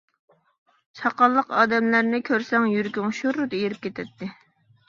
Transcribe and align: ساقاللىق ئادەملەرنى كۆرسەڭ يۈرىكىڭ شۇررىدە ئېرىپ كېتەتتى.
ساقاللىق 1.01 1.53
ئادەملەرنى 1.59 2.21
كۆرسەڭ 2.31 2.65
يۈرىكىڭ 2.73 3.15
شۇررىدە 3.19 3.61
ئېرىپ 3.63 3.85
كېتەتتى. 3.89 4.33